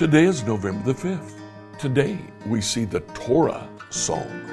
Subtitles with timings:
[0.00, 1.40] Today is November the 5th.
[1.78, 4.49] Today we see the Torah Psalm.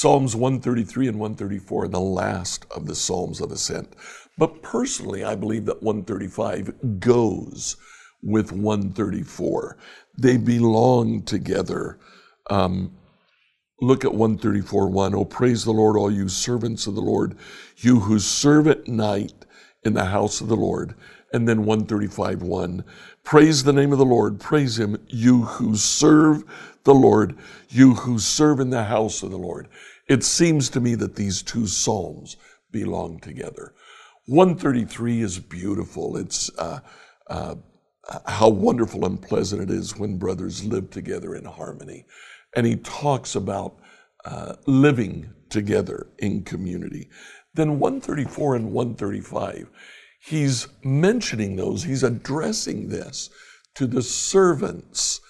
[0.00, 3.94] Psalms 133 and 134 are the last of the Psalms of Ascent.
[4.38, 7.76] But personally, I believe that 135 goes
[8.22, 9.76] with 134.
[10.16, 11.98] They belong together.
[12.48, 12.96] Um,
[13.82, 15.14] look at 134 1.
[15.14, 17.36] Oh, praise the Lord, all you servants of the Lord,
[17.76, 19.44] you who serve at night
[19.82, 20.94] in the house of the Lord.
[21.34, 22.84] And then 135 1.
[23.22, 26.42] Praise the name of the Lord, praise him, you who serve
[26.84, 27.36] the Lord,
[27.68, 29.68] you who serve in the house of the Lord.
[30.10, 32.36] It seems to me that these two psalms
[32.72, 33.74] belong together.
[34.26, 36.16] 133 is beautiful.
[36.16, 36.80] It's uh,
[37.28, 37.54] uh,
[38.26, 42.06] how wonderful and pleasant it is when brothers live together in harmony.
[42.56, 43.76] And he talks about
[44.24, 47.08] uh, living together in community.
[47.54, 49.70] Then 134 and 135,
[50.20, 53.30] he's mentioning those, he's addressing this
[53.76, 55.20] to the servants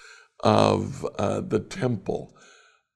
[0.43, 2.35] of uh, the temple.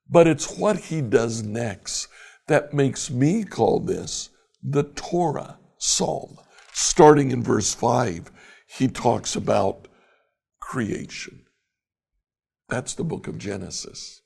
[0.09, 2.07] But it's what he does next
[2.47, 4.29] that makes me call this
[4.61, 6.37] the Torah psalm.
[6.73, 8.31] Starting in verse 5,
[8.67, 9.87] he talks about
[10.59, 11.45] creation.
[12.69, 14.21] That's the book of Genesis.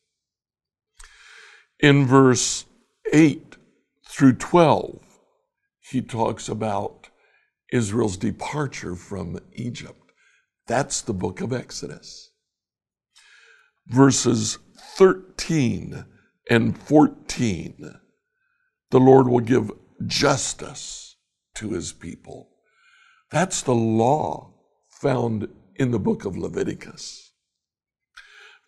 [1.79, 2.65] In verse
[3.13, 3.55] 8
[4.07, 5.01] through 12,
[5.79, 7.09] he talks about
[7.71, 10.11] Israel's departure from Egypt.
[10.67, 12.31] That's the book of Exodus.
[13.89, 14.59] Verses
[14.97, 16.05] 13
[16.49, 17.95] and 14,
[18.91, 19.71] the Lord will give
[20.05, 21.15] justice
[21.55, 22.49] to his people.
[23.31, 24.53] That's the law
[24.89, 27.31] found in the book of Leviticus.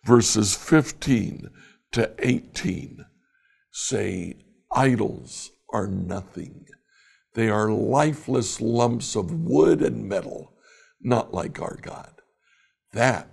[0.04, 1.50] Verses 15
[1.92, 3.04] to 18
[3.70, 4.36] say,
[4.74, 6.66] Idols are nothing.
[7.34, 10.52] They are lifeless lumps of wood and metal,
[11.00, 12.12] not like our God.
[12.92, 13.31] That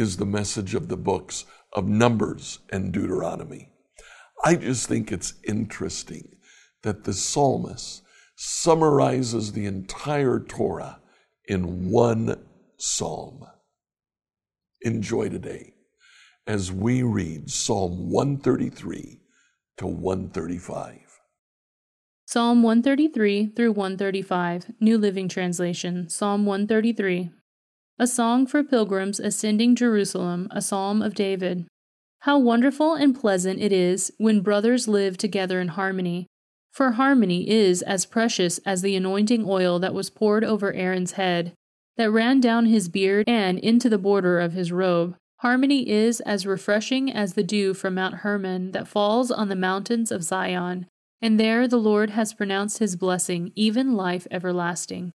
[0.00, 1.44] is the message of the books
[1.74, 3.68] of Numbers and Deuteronomy.
[4.42, 6.36] I just think it's interesting
[6.82, 8.02] that the psalmist
[8.34, 11.00] summarizes the entire Torah
[11.46, 12.42] in one
[12.78, 13.44] psalm.
[14.80, 15.74] Enjoy today
[16.46, 19.20] as we read Psalm 133
[19.76, 21.20] to 135.
[22.24, 27.30] Psalm 133 through 135, New Living Translation, Psalm 133.
[28.00, 31.66] A song for pilgrims ascending Jerusalem, a psalm of David.
[32.20, 36.26] How wonderful and pleasant it is when brothers live together in harmony.
[36.72, 41.52] For harmony is as precious as the anointing oil that was poured over Aaron's head,
[41.98, 45.14] that ran down his beard and into the border of his robe.
[45.40, 50.10] Harmony is as refreshing as the dew from Mount Hermon that falls on the mountains
[50.10, 50.86] of Zion,
[51.20, 55.12] and there the Lord has pronounced his blessing, even life everlasting.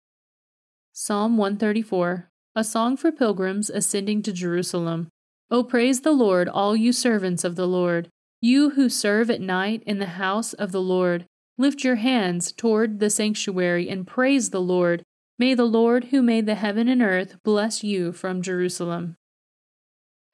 [0.94, 5.08] Psalm 134 a song for pilgrims ascending to Jerusalem.
[5.50, 8.10] O praise the Lord, all you servants of the Lord,
[8.42, 11.26] you who serve at night in the house of the Lord.
[11.58, 15.04] Lift your hands toward the sanctuary and praise the Lord.
[15.40, 19.16] May the Lord who made the heaven and earth bless you from Jerusalem.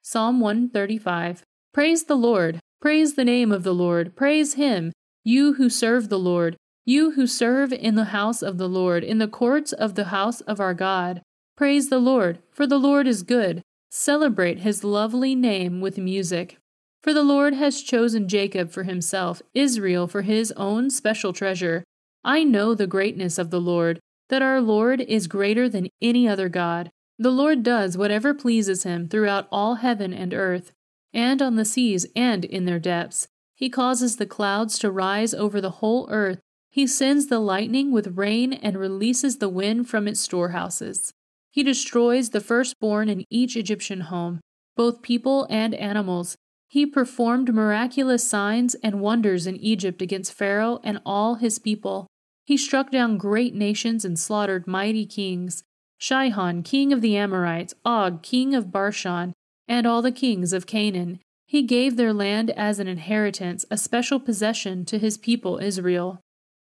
[0.02, 4.92] Psalm 135 Praise the Lord, praise the name of the Lord, praise him,
[5.22, 9.18] you who serve the Lord, you who serve in the house of the Lord, in
[9.18, 11.22] the courts of the house of our God.
[11.58, 13.62] Praise the Lord, for the Lord is good.
[13.90, 16.56] Celebrate his lovely name with music.
[17.02, 21.82] For the Lord has chosen Jacob for himself, Israel for his own special treasure.
[22.22, 23.98] I know the greatness of the Lord,
[24.28, 26.92] that our Lord is greater than any other God.
[27.18, 30.70] The Lord does whatever pleases him throughout all heaven and earth,
[31.12, 33.26] and on the seas and in their depths.
[33.56, 36.38] He causes the clouds to rise over the whole earth.
[36.70, 41.12] He sends the lightning with rain and releases the wind from its storehouses.
[41.58, 44.38] He destroys the firstborn in each Egyptian home,
[44.76, 46.36] both people and animals.
[46.68, 52.06] He performed miraculous signs and wonders in Egypt against Pharaoh and all his people.
[52.44, 55.64] He struck down great nations and slaughtered mighty kings
[55.98, 59.32] Sihon, king of the Amorites, Og, king of Bashan,
[59.66, 61.18] and all the kings of Canaan.
[61.44, 66.20] He gave their land as an inheritance, a special possession to his people Israel.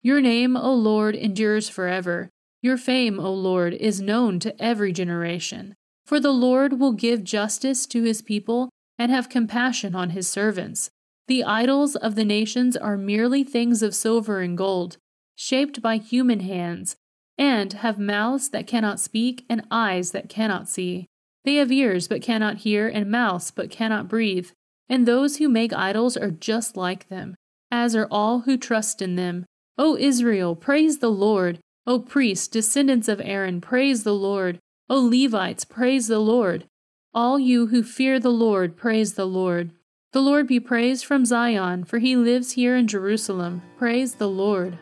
[0.02, 2.28] Your name, O Lord, endures forever.
[2.62, 5.74] Your fame, O Lord, is known to every generation.
[6.04, 8.68] For the Lord will give justice to his people
[8.98, 10.90] and have compassion on his servants.
[11.26, 14.98] The idols of the nations are merely things of silver and gold,
[15.36, 16.96] shaped by human hands,
[17.38, 21.06] and have mouths that cannot speak and eyes that cannot see.
[21.44, 24.50] They have ears but cannot hear, and mouths but cannot breathe.
[24.88, 27.36] And those who make idols are just like them,
[27.70, 29.46] as are all who trust in them.
[29.78, 31.60] O Israel, praise the Lord.
[31.90, 34.60] O priests, descendants of Aaron, praise the Lord.
[34.88, 36.66] O Levites, praise the Lord.
[37.12, 39.72] All you who fear the Lord, praise the Lord.
[40.12, 43.62] The Lord be praised from Zion, for he lives here in Jerusalem.
[43.76, 44.78] Praise the Lord.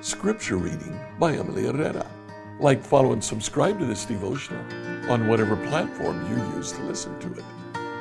[0.00, 2.10] Scripture reading by Emily Herrera.
[2.58, 4.64] Like, follow, and subscribe to this devotional
[5.08, 7.44] on whatever platform you use to listen to it.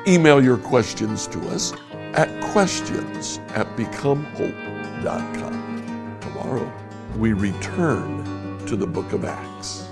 [0.08, 1.72] Email your questions to us
[2.14, 5.76] at questions at becomehope.com.
[6.26, 6.72] Tomorrow,
[7.18, 9.88] we return to the book of Acts.